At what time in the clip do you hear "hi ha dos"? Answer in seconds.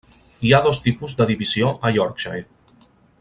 0.47-0.79